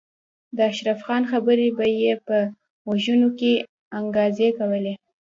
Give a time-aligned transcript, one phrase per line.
[0.55, 2.37] د اشرف خان خبرې به یې په
[2.85, 3.53] غوږونو کې
[3.99, 4.93] انګازې کولې